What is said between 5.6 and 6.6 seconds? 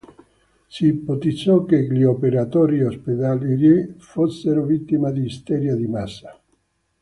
di massa.